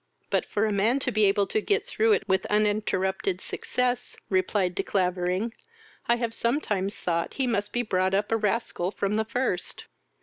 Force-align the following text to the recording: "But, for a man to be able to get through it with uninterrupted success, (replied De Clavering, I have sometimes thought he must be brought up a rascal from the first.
"But, 0.31 0.47
for 0.47 0.65
a 0.65 0.71
man 0.71 0.97
to 1.01 1.11
be 1.11 1.25
able 1.25 1.45
to 1.45 1.61
get 1.61 1.85
through 1.85 2.13
it 2.13 2.27
with 2.27 2.47
uninterrupted 2.49 3.39
success, 3.39 4.17
(replied 4.31 4.73
De 4.73 4.81
Clavering, 4.81 5.53
I 6.07 6.15
have 6.15 6.33
sometimes 6.33 6.95
thought 6.95 7.35
he 7.35 7.45
must 7.45 7.71
be 7.71 7.83
brought 7.83 8.15
up 8.15 8.31
a 8.31 8.37
rascal 8.37 8.89
from 8.89 9.13
the 9.13 9.25
first. 9.25 9.85